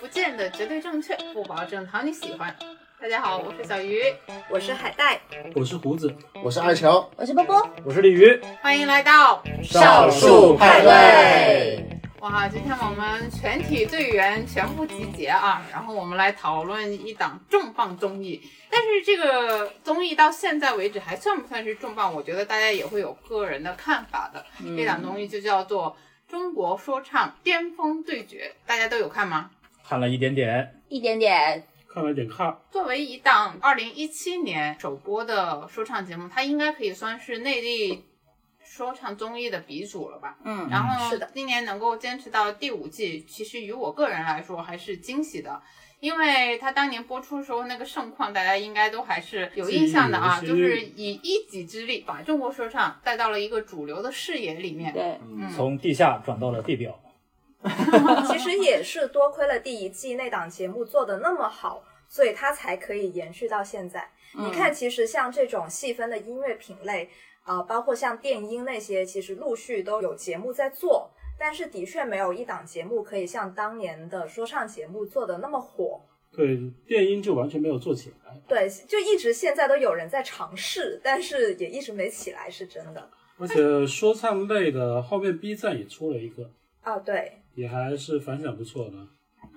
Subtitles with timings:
[0.00, 2.54] 不见得绝对正确，不保证讨你喜欢。
[3.00, 4.00] 大家好，我是小鱼，
[4.48, 5.20] 我是海带，
[5.56, 11.84] 我是胡子，我是二乔，我是波波，我是鲤鱼，欢迎来到少数派对。
[12.20, 18.40] 哇，今天我们全体队员全部集结啊，然后我们来讨论一档重磅综艺。
[18.70, 22.14] 但是这个综艺到现在为止还算不算是重磅？
[22.14, 24.44] 我觉得大家也会有个人的看法的。
[24.76, 25.96] 这档综艺就叫做
[26.30, 29.50] 《中国说唱巅峰对决》，大家都有看吗？
[29.88, 31.64] 看了一点点，一点点。
[31.88, 32.54] 看了一点看。
[32.70, 38.04] 作为一档二零一七年首播的说唱节目，它应该可以算是内地
[38.62, 40.36] 说唱综艺的鼻祖了吧？
[40.44, 45.62] 嗯，然后是的今年能够坚持到第五季，其实于我个人来说还是惊喜的，
[46.00, 54.92] 因为它当年播出的时候那个盛况，大家应该都还是有印象的啊，就是以一己之力把中国说唱带到了一个主流的视野里面。
[54.92, 57.00] 对，嗯，从地下转到了地表。
[58.28, 64.10] 其实也是多亏了第一季那档节目做的那么好，所以它才可以延续到现在。
[64.34, 67.08] 你看，其实像这种细分的音乐品类，
[67.42, 76.00] 啊、包括像电音那些，其实陆续都有节目在做，但是的确没有一档节目可以像当年的说唱节目做的那么火。
[76.30, 83.10] 对，电音就完全没有做起来，对，就一直现在都有人在尝试，但是也一直没起来，是真的。
[83.38, 86.50] 而且说唱类的后面 B 站也出了一个，
[86.84, 88.96] 哦，对，也还是反响不错的。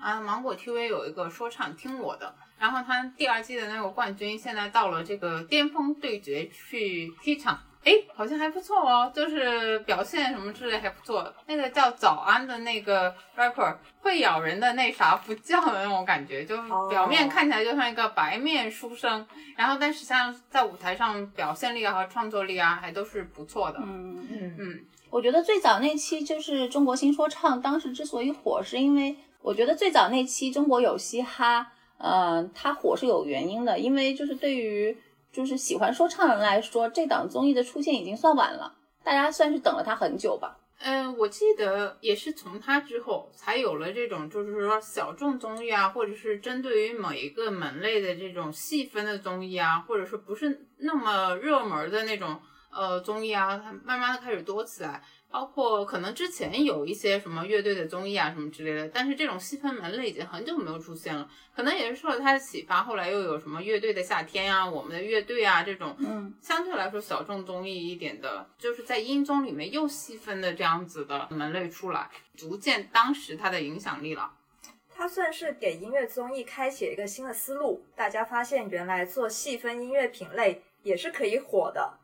[0.02, 11.32] 啊，芒果 TV 有一个说唱听我的，然后他第二季的那个冠军现在到了这个巅峰对决去踢场，哎，好像还不错哦，就是表现什么之类还不错。
[11.46, 23.78] 那个叫早安的那个 rapper 会咬人的那啥不叫的那种感觉，就哦表面看起来就像一个白面书生，然后但实际上在舞台上表现力啊和创作力啊还都是不错的。
[23.84, 24.80] 嗯，嗯，嗯，
[25.12, 34.98] 我觉得最早那期就是中国新说唱，当时之所以火，是因为我觉得最早那期中国有嘻哈，呃，它火是有原因的，因为就是对于
[35.30, 40.58] 就是喜欢说唱人来说，这档综艺的出现已经算晚了，大家算是等了它很久吧。
[40.84, 52.40] 嗯，我记得也是从他之后才有了这种，就是说小众综艺啊，或者是针对于某一个门类的这种细分的综艺啊，或者说不是那么热门的那种
[52.72, 55.02] 呃综艺啊，它慢慢的开始多起来。
[55.30, 61.26] 包括可能之前有一些什么乐队的综艺啊什么之类的，但是这种细分门类已经很久没有出现了。
[61.56, 74.34] 可能也是受了他的启发，后来又有什么乐队的夏天啊，我们的乐队啊这种，嗯，相对来说小众综艺一点的，就是在音综里面又细分的这样子的门类出来，逐渐当时它的影响力了。
[74.94, 81.98] 它算是给音乐综艺开启了一个新的思路，大家发现原来做细分音乐品类也是可以火的，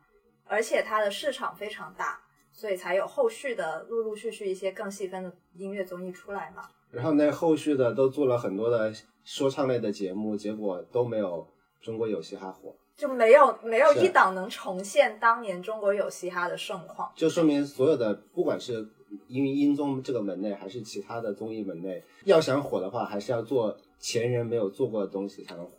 [0.48, 2.20] 而且它的市场非常大，
[2.52, 6.62] 所以才有后续的陆陆续续一些更细分的音乐综艺出来嘛。
[6.90, 8.92] 然后那后续的都做了很多的
[9.22, 11.46] 说唱类的节目，结果都没有
[11.82, 17.12] 中国有嘻哈火，就没有没有一档能重现当年中国有嘻哈的盛况。
[17.14, 18.88] 就说明所有的不管是
[19.26, 25.77] 音音综这个门类，还是其他的综艺门类，要想火的话，还是要做前人没有做过的东西才能火。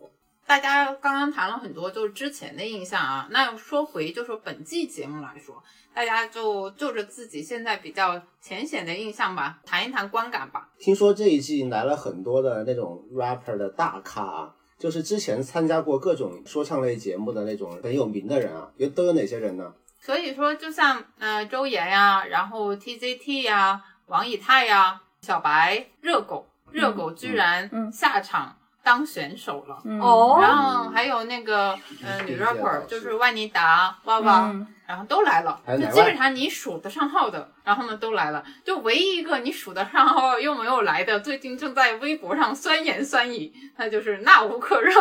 [0.49, 5.61] 大家刚刚谈了很多就是之前的印象啊，那说回就说本季节目来说，
[5.93, 10.67] 大家就就着自己现在比较浅显的印象吧，谈一谈观感吧。
[10.79, 19.71] 听说这一季来了很多的那种 rapper 的大咖啊，就是之前参加过各种说唱类节目的那种很有名的人啊，有都有哪些人呢？
[20.01, 29.81] 所以说，就像呃周岩呀、然后 TZT 呀、王以太呀、小白、热狗，热狗居然嗯下场当选手了。
[29.85, 29.99] 嗯。
[29.99, 30.37] 哦。
[30.41, 34.67] 然后还有那个呃女 rapper 就是万妮达、娃娃，嗯。
[34.85, 44.99] 然后都来了，就基本上你数得上号的，然后呢都来了，就唯一一个你数得上号又没有来的，最近正在微博上酸言酸语，那就是那吾克热。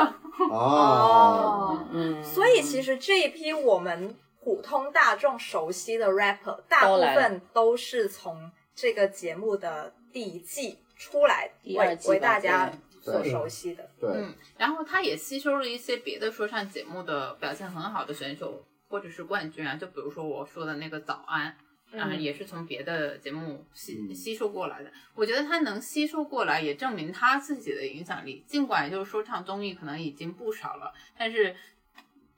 [0.50, 4.14] 哦，嗯，所以其实这一批我们
[4.44, 12.74] 普通大众熟悉的 rapper，大部分都是从这个节目的第一季出来，为为大家对
[13.12, 13.88] 所熟悉的。
[14.00, 21.56] 对，嗯，然后他也吸收了一些别的说唱节目的表现很好的选手或者是冠军啊，就比如说我说的那个早安。
[21.90, 24.93] 啊，嗯也是从别的节目吸嗯吸收过来的。
[25.14, 28.44] 我觉得他能吸收过来，也证明他自己的影响力。
[28.46, 31.56] 尽管就是说唱综艺可能已经不少了，但是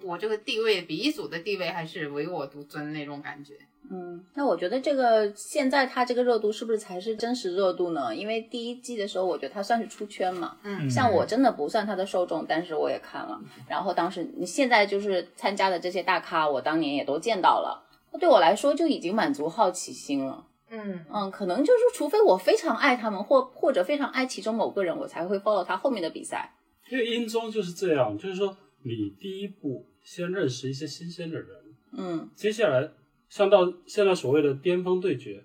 [0.02, 3.55] 我这个地位鼻祖的地位还是唯我独尊那种感觉。
[3.88, 8.15] 嗯，那我觉得这个现在它这个热度是不是才是真实热度呢？
[8.15, 10.56] 因为第一季的时候，我觉得它算是出圈嘛。
[10.62, 13.41] 嗯像我真的不算它的受众，但是我也看了。
[13.69, 17.82] 然后当时你现在就是参加的这些大咖，我当年也都见到了。
[18.12, 20.47] 那对我来说就已经满足好奇心了。
[20.69, 26.55] 嗯嗯，可能就是，除非我非常爱他们，或或者非常爱其中某个人，我才会 follow 他后面的比赛。
[26.88, 31.49] 因为音综就是这样，就是说你第一步先认识一些新鲜的人，
[31.93, 32.88] 嗯接下来
[33.31, 35.44] 像到现在所谓的巅峰对决，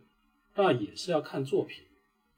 [0.56, 1.86] 那也是要看作品，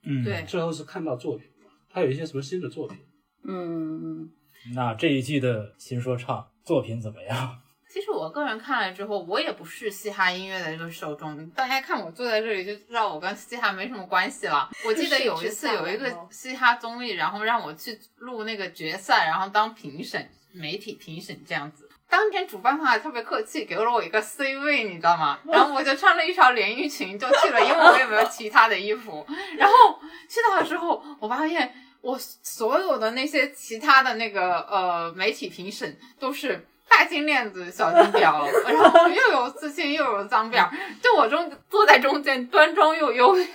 [0.04, 2.98] 嗯，对最后是看到作品嘛，他有一些什么新的作品。
[3.44, 4.30] 嗯，
[4.76, 7.62] 那这一季的新说唱作品怎么样？
[7.90, 11.50] 其实我个人看了之后，我也不是嘻哈音乐的这个受众。
[11.52, 14.70] 大家看我坐在这里就知道我跟嘻哈没什么关系了。
[14.86, 21.87] 我记得有一次有一个嘻哈综艺，然后让我去录那个决赛，然后当评审，媒体评审这样子。
[22.10, 25.38] 当天主办方还特别客气，给了我一个 C 位，你知道吗？
[25.46, 29.26] 然后我就穿了一条连衣裙就去了，因为我也没有其他的衣服。
[29.58, 30.00] 然后
[30.30, 40.72] 去到的时候，我发现我所有的那些其他的那个呃媒体评审都是大金链子、小金表，然后又有自信又有脏辫儿，
[41.04, 43.46] 就我中坐在中间，端庄又优雅。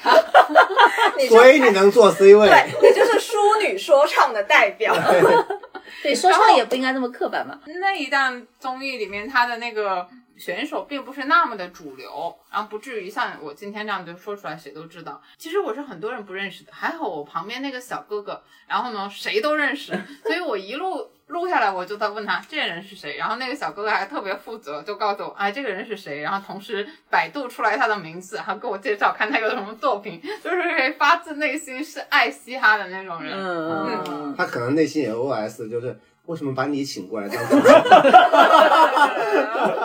[1.28, 4.94] 所以你能做 C 位，对你就是淑女说唱的代表。
[6.02, 7.58] 对，说唱也不应该这么刻板嘛。
[7.80, 15.20] 那一档综艺里面，他的那个选手并不是那么的主流，然后不至于像我今天这样就说出来谁都知道。
[15.36, 19.92] 其实我是很多人不认识的，还好我旁边那个小哥哥，然后呢谁都认识，
[20.24, 33.32] 所以我一路录下来我就在问他这个人是谁，然后那个小哥哥还特别负责，就告诉我哎这个人是谁，然后同时百度出来他的名字，还给我介绍看他有什么作品，就是发自内心是爱嘻哈的那种人。
[33.34, 37.82] 嗯嗯他可能内心也 OS 就是为什么把你请过来当主持人？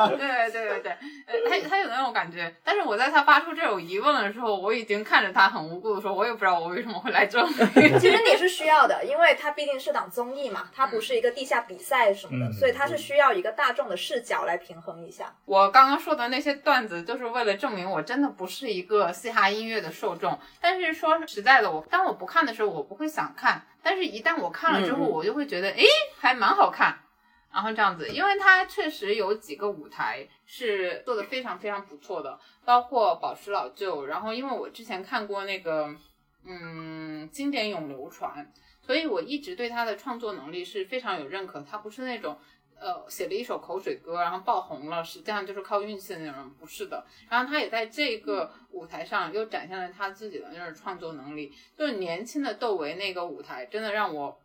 [0.10, 0.92] 对对对对，
[1.26, 7.54] 呃，他他有那种感觉，但是我在他发出这种疑问的时候，我已经看着他很无辜的说，我也不知道我为什么会来这里。
[8.00, 15.34] 其实你是需要的，因为它毕竟是档综艺嘛，它不是一个地下比赛什么的，嗯所以它是需要一个大众的视角来平衡一下。
[15.46, 20.40] 我刚刚说的那些段子，就是为了证明我真的不是一个嘻哈音乐的受众。
[20.62, 25.84] 但是说实在的，我当我不看的时候，我不会想看；但是一旦我看了之后，我就会觉得，哎，
[26.20, 26.98] 还蛮好看。
[27.58, 34.06] 然后这样子，因为它确实有几个舞台是做的非常非常不错的，包括保持老旧。
[34.06, 35.90] 然后，因为我之前看过那个，
[36.46, 41.60] 嗯，经典永流传，所以我一直对他的创作能力是非常有认可。
[41.62, 42.38] 他不是那种
[42.80, 47.04] 呃写了一首口水歌然后爆红了，实际上就是靠运气的那种，不是的。
[47.28, 51.52] 然后他也在这个舞台上又展现了他自己的那种创作能力。
[51.76, 54.40] 就是年轻的窦唯那个舞台，真的让我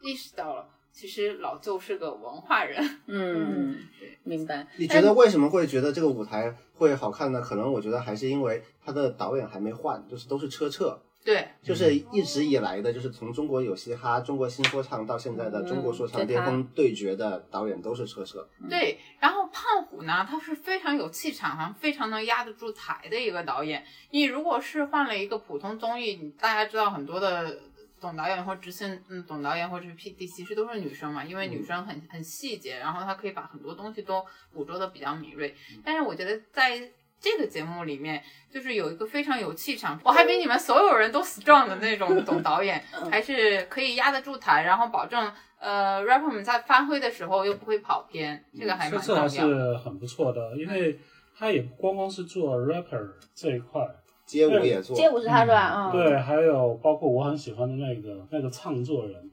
[0.00, 2.82] 意识到了，其实老舅是个文化人。
[3.04, 3.76] 嗯，
[4.24, 4.66] 明白。
[4.78, 7.42] 你觉得为什么会觉得这个舞台会好看呢？
[7.42, 18.48] 可能我觉得还是因为他的导演还没换，就是都是车澈，对，就是一直以来的，就是从中国有嘻哈、中国新说唱到现在的中国说唱嗯巅峰对决的导演都是车澈。
[18.70, 23.84] 对，然后胖虎呢，他是非常有气场，非常能压得住台的一个导演。
[24.12, 27.60] 你如果是换了一个普通综艺，你大家知道很多的
[28.06, 35.52] 总导演或执行嗯总导演或者是 PD，其实都是女生嘛，因为女生很很细节，然后她可以把很多东西都捕捉的比较敏锐。
[35.84, 36.80] 但是我觉得在
[37.18, 42.80] 这个节目里面，就是有一个非常有气场，我还比你们所有人都 strong 的那种总导演，
[43.10, 49.48] 还是可以压得住台，然后保证呃 rapper 们在发挥的时候又不会跑偏，这个还蛮重车澈还要。
[49.48, 51.00] 是很不错的，因为
[51.36, 53.80] 他也不光光是做 rapper 这一块，
[54.26, 55.90] 街舞也做，街舞是他是吧？
[55.90, 59.30] 嗯，对，还有包括我很喜欢的那个那个唱作人，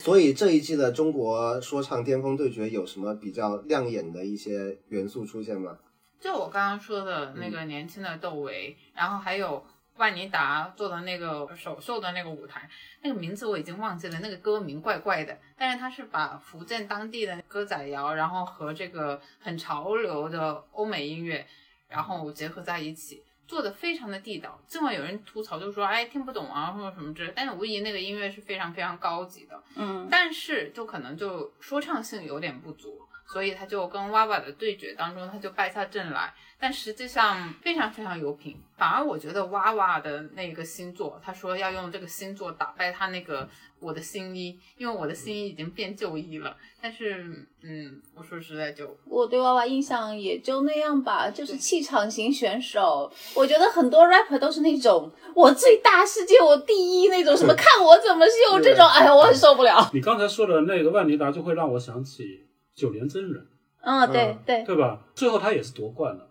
[0.00, 5.78] 所以这一季的中国说唱巅峰对决有什么比较亮眼的一些元素出现吗？
[6.20, 9.64] 就我刚刚说的那个年轻的窦唯，然后还有
[9.96, 12.68] 万妮达做的那个首秀的那个舞台，
[13.02, 21.46] 那个名字我已经忘记了，那个歌名怪怪的，但是他是把福建当地的歌仔谣，然后和这个很潮流的欧美音乐，
[21.88, 23.22] 然后结合在一起。
[23.48, 38.56] 做的非常的地道，尽管有人吐槽就说哎听不懂啊或者什么之类，但是无疑那个音乐是非常非常高级的，嗯，但是就可能就说唱性有点不足，所以他就跟娃娃的对决当中他就败下阵来，但实际上非常非常有品。
[38.76, 43.48] 反而我觉得娃娃的那个星座，他说要用这个星座打败他那个
[43.80, 46.56] 我的新衣，因为我的新衣已经变旧衣了。
[46.80, 53.12] 但是嗯，我说实在就我对娃娃印象也就那样吧，就是气场型选手。
[53.34, 59.90] 我觉得很多 rapper 都是那种我最大世界我第一那种，什么看我怎么秀这种，哎呀，我很受不了。
[59.92, 62.47] 你刚才说的那个万妮达就会让我想起
[62.78, 63.44] 九连真人，
[63.80, 65.04] 嗯，对嗯对，对吧？
[65.14, 66.30] 最后他也是夺冠了，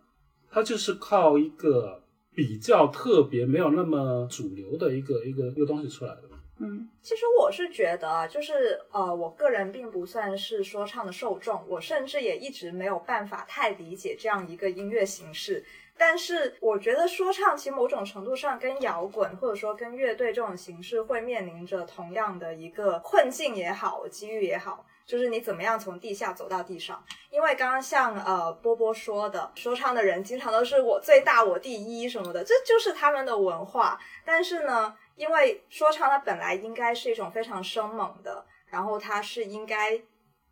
[0.49, 2.01] 他就是靠一个
[2.33, 6.21] 比较特别、没有那么主流的一个一个一个东西出来的。
[6.59, 15.63] 嗯其实我是觉得啊，就是呃，我个人并不算是说唱的受众，我甚至也一直没有办法太理解这样一个音乐形式。
[15.99, 27.03] 但是我觉得说唱其实某种程度上跟摇滚或者说跟乐队这种形式会面临着同样的一个困境也好，机遇也好，就是你怎么样从地下走到地上。
[27.31, 33.99] 因为刚刚像呃波波说的，说唱的人经常都是我最大我第一什么的，这就是他们的文化。
[34.23, 39.99] 但是呢，因为说唱它本来应该是一种非常生猛的，然后它是应该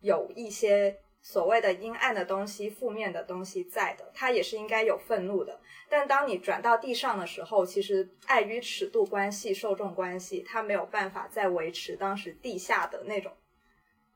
[0.00, 0.98] 有一些。
[1.22, 5.60] 所谓的阴暗的东西、负面的东西在的，它也是应该有愤怒的。
[5.88, 13.32] 但当你转到地上的时候，其实碍于尺度关系、受众关系，它没有办法再维持当时地下的那种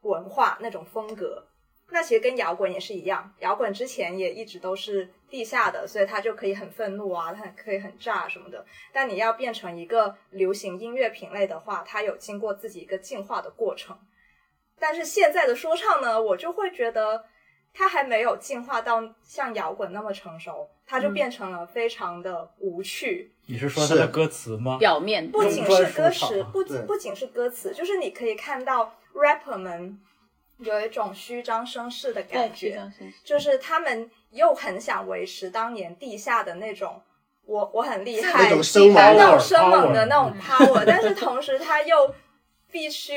[0.03, 1.47] 文化、那种风格。
[1.93, 8.65] 那其实跟摇滚也是一样，摇滚之前也一直都是地下的，所以它就可以很愤怒啊，它可以很炸什么的。
[8.93, 13.99] 但你要变成一个流行音乐品类的话，它有经过自己一个进化的过程。
[14.79, 17.25] 但是现在的说唱呢，我就会觉得
[17.75, 23.33] 它还没有进化到像摇滚那么成熟，它就变成了非常的无趣。
[23.47, 24.79] 你是说它的歌词吗？
[24.79, 29.99] 表面不仅是歌词，不不仅是歌词，就是你可以看到 rapper 们
[30.59, 32.81] 有一种虚张声势的感觉，
[33.25, 37.01] 就是他们又很想维持当年地下的那种
[37.47, 42.15] 我我很厉害、那种生猛的那种 power，但是同时他又
[42.71, 43.15] 必须。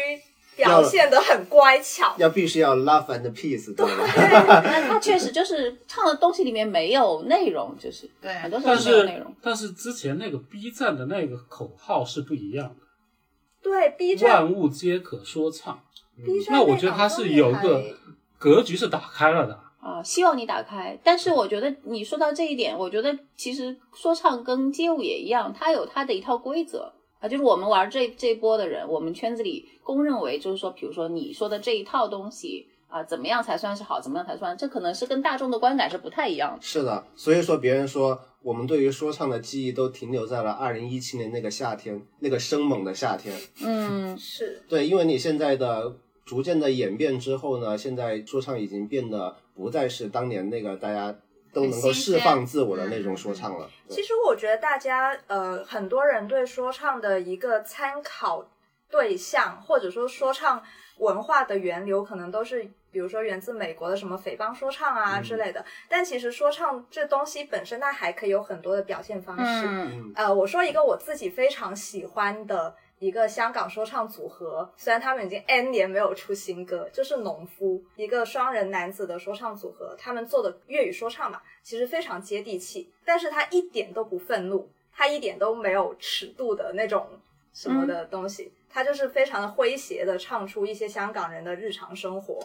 [0.56, 8.32] 表现的很乖巧，要必须要 love and peace，对 那他确实就是唱的东西里面没有内容，就是对。
[8.36, 9.36] 很多时候没有内容。
[9.42, 12.83] 但是之前那个 B 站的那个口号是不一样的，
[13.63, 15.79] 对 B 站万物皆可说唱。
[16.24, 17.82] B 站那我觉得它是有一个
[18.38, 21.00] 格局是打开了的啊，希望你打开。
[21.03, 26.93] 但是我觉得你说到这一点，我觉得其实说唱跟街舞也一样，它有它的一套规则。
[27.20, 36.62] 啊，就是我们玩这这波的人，我们圈子里公认为，就是说，比如说你说的这一套东西啊，怎么样才算是好，怎么样才算，这可能是跟大众的观感是不太一样的。
[36.62, 43.36] 是的，所以说别人说我们对于说唱的记忆都停留在了二零一七年那个夏天，那个生猛的夏天。
[43.66, 51.16] 嗯， 是对，因为你现在的逐渐的演变之后呢，现在说唱已经变得不再是当年那个大家。
[51.54, 53.70] 都能够释放自我的那种说唱了。
[53.88, 58.44] 其实我觉得大家呃，很多人对说唱的一个参考
[58.90, 60.64] 对象，或者说说唱
[60.98, 65.66] 文化的源流，可能都是比如说源自美国的什么匪帮说唱啊之类的。
[65.90, 69.68] 但其实说唱这东西本身，它还可以有很多的表现方式。
[70.16, 72.74] 呃，我说一个我自己非常喜欢的。
[73.00, 87.06] 一个香港说唱组合，虽然他们已经 N 年没有出新歌，就是农夫，一个双人男子的说唱组合，他们做的粤语说唱嘛，其实非常接地气，但是他一点都不愤怒，他一点都没有尺度的那种
[87.52, 92.40] 什么的东西，他就是非常的诙谐的唱出一些香港人的日常生活。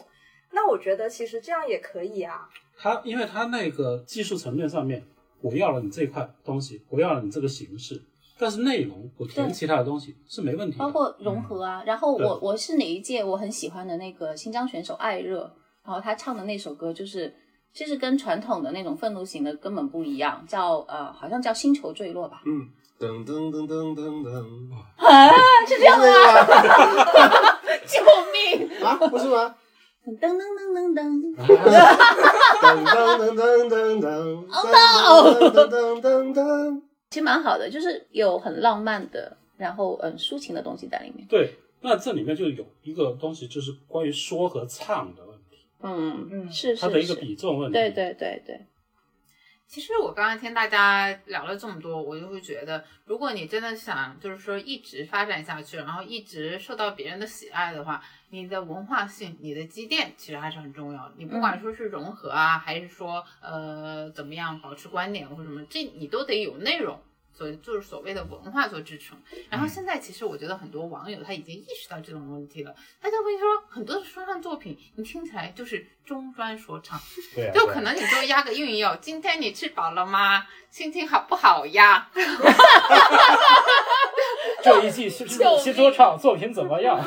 [0.51, 2.47] 那我觉得其实这样也可以啊。
[2.77, 5.03] 他因为他那个技术层面上面，
[5.41, 8.01] 我要了你这块东西，我要了你这个形式。
[8.41, 11.83] 但是内容我填其他的东西是没问题，包括融合啊。
[11.85, 15.41] 然后我我是哪一届我很喜欢的那个新疆选手艾热，
[15.83, 17.35] 然后他唱的那首歌就是
[17.73, 22.41] 其实跟传统的那种愤怒型的根本不一样，叫呃好像叫星球坠落吧。
[22.45, 24.73] 嗯，噔噔噔噔噔噔，
[25.05, 25.29] 啊，
[25.67, 26.05] 是这样吗？
[27.85, 28.01] 救
[28.31, 29.53] 命啊，不是吗？
[30.05, 31.35] 噔噔噔噔噔，
[32.61, 34.03] 噔噔噔噔噔
[34.49, 34.51] 噔，
[35.51, 36.81] 噔噔噔噔。
[37.09, 41.27] 其实蛮好的，就是有很浪漫的，然后嗯抒情的东西在里面。
[41.27, 45.57] 对，那这里面就有一个东西，就是关于说和唱的问题。
[45.81, 47.73] 嗯嗯，是它的一个比重问题。
[47.73, 48.65] 对对对对。
[49.69, 61.13] 其实我刚刚听大家聊了这么多，我就会觉得，如果你真的想就是说一直发展下去，然后一直受到别人的喜爱的话，你的文化性、你的积淀其实还是很重要的。
[61.17, 66.99] 你不管说是融合啊，还是说呃怎么样保持观点或什么，这你都得有内容。
[67.39, 69.17] 所就是所谓的文化做支撑，
[69.49, 76.99] 然后现在其实我觉得很多网友他已经意识到这种问题了，大家会说很多的说唱作品，你听起来就是中专说唱，
[77.33, 80.45] 对，就可能你就押个韵哟，今天你吃饱了吗？
[80.69, 82.09] 心情好不好呀？
[84.61, 86.99] 这一季新新说唱作品怎么样？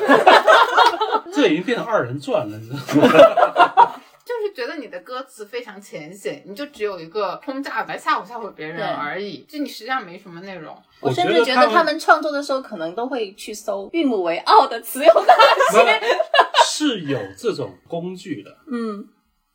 [1.31, 4.01] 这已经变成二人转了，你知道吗？
[4.43, 10.77] 就是觉得你的歌词非常浅显，你就只有一个轰炸来吓唬吓唬别人而已，就你实际上没什么内容。
[10.99, 15.33] 我甚至觉得他们创作的时候可能都会去搜“韵母为奥”的词有哪
[15.71, 16.01] 些，
[16.67, 18.57] 是有这种工具的。
[18.69, 19.07] 嗯，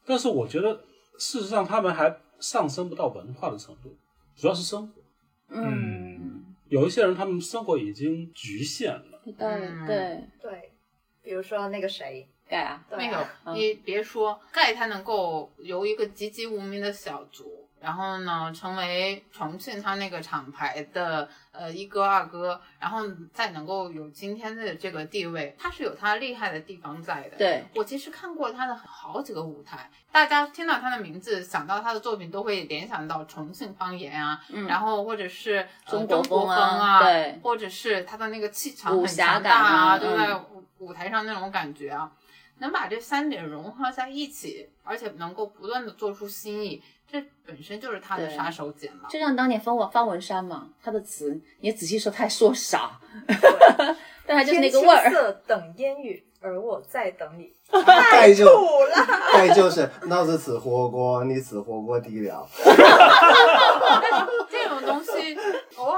[0.06, 0.72] 但是我觉得
[1.18, 3.94] 事实上他们还上升不到文化的程度，
[4.34, 5.02] 主要是生活。
[5.50, 9.20] 嗯，有一些人他们生活已经局限了。
[9.26, 9.34] 对
[9.86, 10.72] 对对，
[11.22, 12.26] 比如说那个谁。
[12.48, 23.02] 盖啊，那个你别说盖，他能够由一个籍籍无名的小卒，然后呢，成为重庆他那个厂牌的呃一哥二哥，然后
[23.32, 27.36] 再能够有今天的这个地位，他是有他厉害的地方在的。
[27.36, 42.10] 对，我其实看过他的好几个舞台，大家听到他的名字，想到他的作品，都会联想到重庆方言啊，然后或者是、呃、中国国风啊啊，对或者是他的那个气场很强大啊就在嗯舞舞台上那种感觉啊。
[42.60, 49.08] 能把这三点融合在一起，而且能够不断的做出新意，这本身就是他的杀手锏了。
[49.08, 52.98] 就像当年方文方文山嘛，他的词你仔细说，他还说啥，
[54.26, 55.10] 但他就是那个味儿。
[55.10, 57.52] 色等烟雨，而我在等你。
[58.10, 62.48] 盖就土了，盖就是老子吃火锅，你吃火锅底料。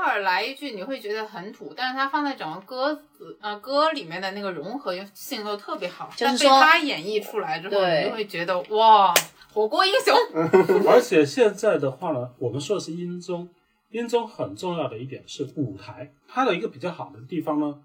[0.00, 9.12] 偶尔来一句，你会觉得很土，但是它放在整个歌词呃歌里面的那个融合性都特别好，但是被他演绎出来之后，你就会觉得哇，
[9.52, 10.16] 火锅英雄。
[10.88, 13.46] 而且现在的话呢，我们说的是音综，
[13.90, 17.82] 音综很重要的一点是舞台，它的一个比较好的地方呢，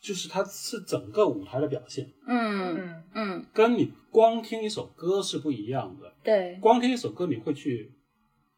[0.00, 6.10] 就是它是整个舞台的表现，嗯嗯，嗯，跟你光听一首歌是不一样的。
[6.24, 7.92] 对，光听一首歌，你会去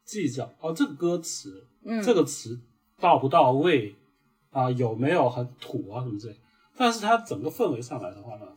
[0.05, 2.57] 计较哦，这个歌词，嗯，这个词
[3.01, 3.93] 到不到位
[4.51, 6.35] 啊，有没有很土啊什么之类。
[6.77, 8.47] 但是它整个氛围上来的话呢，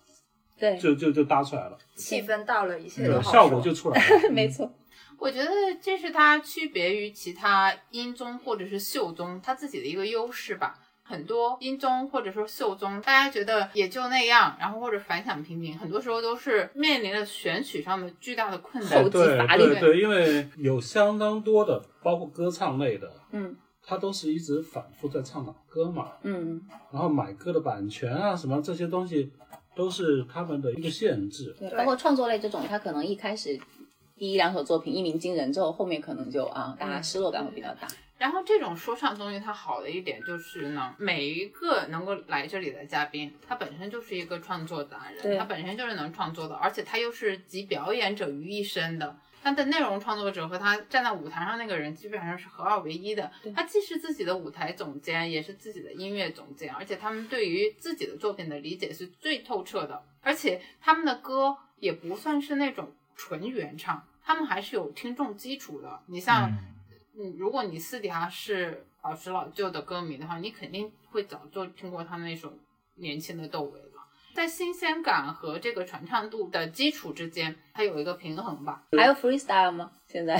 [0.59, 4.31] 对，就就就搭出来了，气氛到了，一切对都好效果就出来了。
[4.31, 4.71] 没错，
[5.19, 10.79] 我觉得这是它区别于其他音综或者是秀综它自己的一个优势吧。
[11.07, 19.11] 很多音综或者说秀综，大家觉得也就那样，然后或者反响平平，很多时候都是面临着选曲上的巨大的困难后。
[19.11, 23.55] 继对乏力对对，因为有相当多的，包括歌唱类的，嗯
[23.87, 26.61] 他都是一直反复在唱老歌嘛，嗯，
[26.91, 29.31] 然后买歌的版权啊什么这些东西，
[29.76, 31.55] 都是他们的一个限制。
[31.59, 33.61] 对，包括创作类这种，他可能一开始
[34.17, 37.87] 第一两首作品一鸣惊人之后，后面可能就啊，大家失落感会比较大。
[38.17, 49.14] 然后这种说唱综艺它好的一点就是呢，每一个能够来这里的嘉宾，他本身就是一个创作达对人，他本身就是能创作的，而且他又是集表演者于一身的。
[49.44, 53.30] 他的内容创作者和他站在舞台上那个人基本上是合二为一的。
[53.54, 60.02] 他既是自己的舞台总监，也是自己的音乐总监，而且他们对于自己的作品的理解是最透彻的。
[60.22, 66.00] 而且他们的歌也不算是那种纯原唱，他们还是有听众基础的。
[66.07, 66.50] 你像。
[66.50, 66.59] 嗯
[67.16, 72.50] 嗯，如果你私底下是宝石老旧的歌迷的话，你肯定会早就听过他那首
[72.96, 73.93] 《年轻的窦唯》了。
[74.35, 78.83] 在新鲜感和这个传唱度的基础之间，它有一个平衡吧。
[78.99, 79.90] 还有 freestyle 吗？
[80.09, 80.37] 现在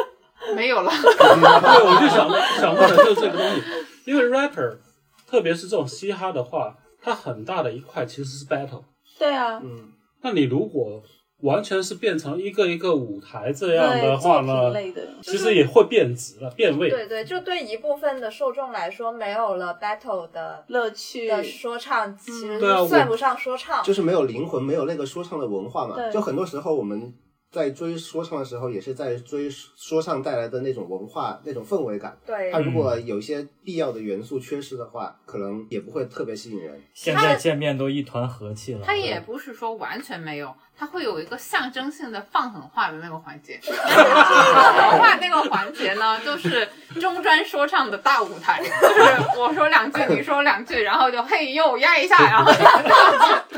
[0.54, 2.30] 没有了， 对，我就想
[2.60, 3.62] 想问的就是这个东西，
[4.04, 4.78] 因为 rapper，
[5.26, 8.84] 特别是这种嘻哈的话，它很大的一块其实是 battle。
[9.18, 11.02] 对啊，嗯，那你如果
[11.42, 16.90] 完全是变成一个一个舞台这样的话作呢，类的，其实也会变质了，变味。
[16.90, 23.84] 对对，就对一部分的受众来说，没有了 battle 的乐趣的说唱，其实对啊算不上说唱。
[23.84, 26.10] 就是没有灵魂，没有那个说唱的文化嘛。
[26.10, 27.14] 就很多时候我们
[27.50, 32.16] 在追说唱的时候，也是在追说唱带来的那种文化、那种氛围感。
[32.26, 36.82] 对它如果有一些必要的元素缺失的话，可能也不会特别吸引人。
[36.92, 38.80] 现在见面都一团和气了。
[38.84, 43.58] 它也不是说完全没有，它会有一个象征性的放狠话的那个环节。
[43.64, 46.68] 放狠话那个环节呢，就是
[47.00, 53.57] 中专说唱的大舞台，就是我说两句，你说两句，然后就嘿呦压一下，然后就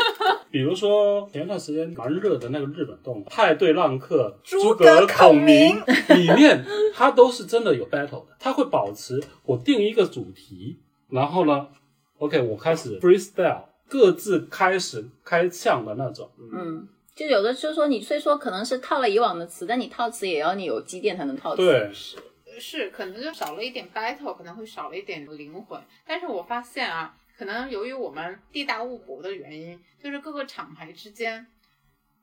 [0.61, 5.81] 比如说前段时间蛮热的那个日本动画《派对浪客诸葛葛孔孔明》
[6.15, 6.63] 里面，
[6.95, 11.67] 它都是真的有 battle 的，它会保持我定一个主题，然后呢
[12.19, 16.31] ，OK，我开始 freestyle，各自开始开枪的那种。
[16.53, 21.63] 嗯，就有的就是说你虽说可能是套了以往的词，但你套词也要你有积淀才能套词。
[21.63, 21.91] 对，
[22.59, 25.81] 是可能就少了一点 battle，可能会少了一点灵魂。
[26.07, 31.47] 但是我发现啊，可能由于我们地大物博的原因，就是各个厂牌之间，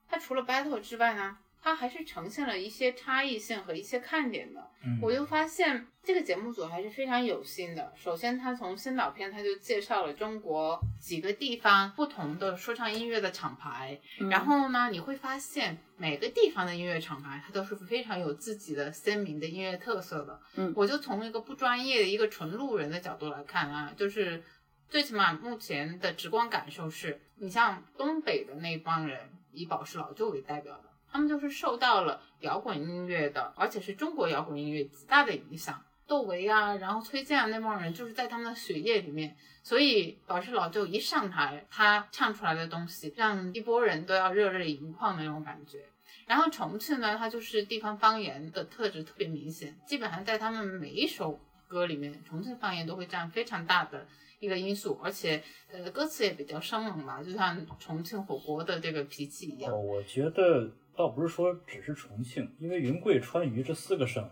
[0.08, 4.70] 它除了 battle 之外呢，它还是呈现了一些差异性和一些看点的。
[4.86, 7.92] 嗯我就发现这个节目组还是非常有心的。
[7.96, 20.40] 首先，他从先导片他就介绍了中国几个地方不同的说唱音乐的厂牌，嗯然后呢，你会发现每个地方的音乐厂牌它都是非常有自己的鲜明的音乐特色的。
[20.56, 24.42] 嗯我就从一个不专业的一个纯路人的角度来看啊，就是
[24.90, 30.84] 最起码目前的直观感受是，你像东北的那帮人，以宝石老舅为代表的。
[31.10, 35.84] 他们就是受到了摇滚音乐的，而且是中国摇滚音乐极大的影响。
[36.06, 39.36] 窦唯啊，然后崔健啊那帮人，就是在他们的血液里面。
[39.62, 45.84] 所以宝石老舅一上台，他唱出来的东西，让一波人都要热泪盈眶的那种感觉。
[46.26, 54.08] 然后重庆呢，它就是地方方言的特质特别明显，基本上在他们每一首歌里面，重庆方言都会占非常大的
[54.40, 59.78] 一个因素，而且呃歌词也比较生猛吧，就像重庆火锅的这个脾气一样哦，。
[59.78, 64.30] 我觉得倒不是说只是重庆，因为云贵川渝这四个省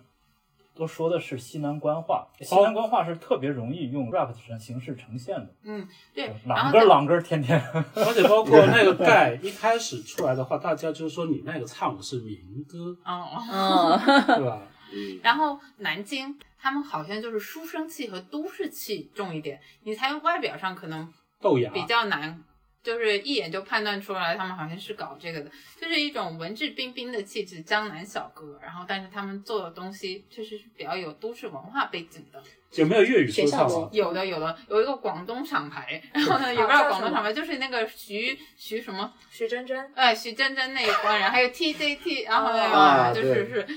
[0.75, 7.59] 都说的是西南官话，西南官话是特别容易用 rap 的形式呈现的，嗯，对，然啷个啷个天天。
[7.95, 14.61] 而且包括那个盖一开始出来的话，大家就说你那个唱的是民歌，哦，嗯，对吧？
[14.91, 21.71] 嗯，然后南京他们好像就是书生气和都市气重一点，你才外表上可能豆芽。
[21.71, 22.43] 比较难，
[22.85, 25.49] 就是一眼就判断出来他们好像是搞这个的，
[25.81, 28.59] 就是一种文质彬彬的气质，江南小哥。
[28.61, 32.39] 然后，但是他们做的东西确实是比较有都市文化背景的。
[32.75, 33.89] 有没有粤语说唱啊？
[33.91, 39.91] 有的，有的，有一个广东厂牌，然后呢， 有个广东厂牌，就是那个徐徐什么，徐真真。
[39.95, 43.67] 哎，徐真真那一关，然后，还有 TJT，然后那个、啊就是是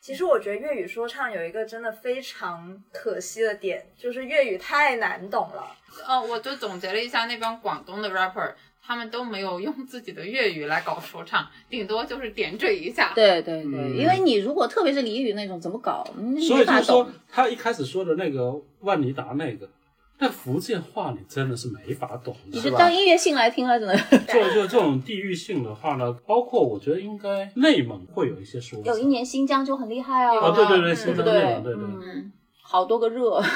[0.00, 5.76] 其实我觉得粤语说唱有一个真的非常可惜的点，就是粤语太难懂了。
[6.06, 13.12] 呃，我就总结了一下那帮广东的 rapper，他们都没有用自己的粤语来搞说唱，顶多就是点缀一下。
[13.14, 16.06] 对对对，嗯因为你如果特别是俚语那种，怎么搞？
[16.16, 19.68] 嗯没法所以就是说。，他一开始说的那个万妮达那个，
[20.20, 22.70] 那福建话你真的是没法懂，你就是？
[22.72, 23.96] 当音乐性来听了，只 能
[24.26, 28.86] 就就这种地域性的话呢，包括我觉得应该内蒙会有一些说法。
[28.86, 30.40] 有一年新疆就很厉害哦。
[30.40, 31.82] 啊，对对对，嗯新疆对内蒙，对对。
[31.82, 33.40] 嗯，好多个热。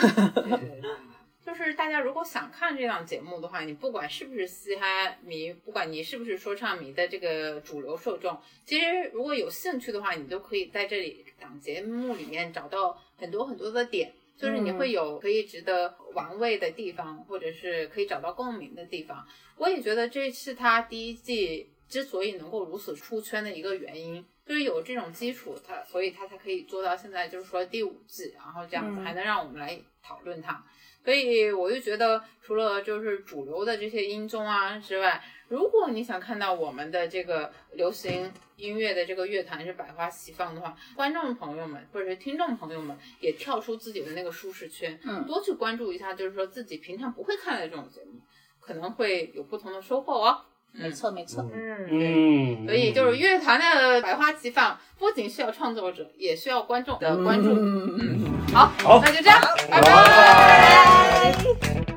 [1.63, 14.13] 就是大家如果想看这档节目的话，你不管是不是嘻哈迷，不管你是不是说唱迷的这个主流受众，其实如果有兴趣的话，你都可以在这里档节目里面找到很多很多的点。
[14.37, 19.25] 就是你会有可以值得玩味的地方，或者是可以找到共鸣的地方。
[19.57, 30.65] 我也觉得这是他第一季之所以能够如此出圈的一个原因，就是有这种基础，它所以它才可以做到现在，就是说第五季，然后这样子嗯还能让我们来讨论它。
[31.05, 48.21] 所以我就觉得，除了就是主流的这些音综啊之外，如果你想看到我们的这个流行音乐的这个乐坛是百花齐放的话，观众朋友们或者是听众朋友们也跳出自己的那个舒适圈，嗯多去关注一下，就是说自己平常不会看的这种节目，
[48.61, 50.41] 可能会有不同的收获哦。
[50.73, 51.49] 没错没错。
[51.53, 57.51] 嗯，嗯，所以就是乐团的百花齐放，不仅需要创作者，也需要观众的关注。
[57.53, 59.93] 嗯，好，好那就这样，拜拜。
[61.61, 61.92] 拜。